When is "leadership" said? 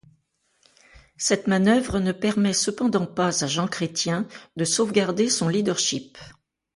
5.47-6.17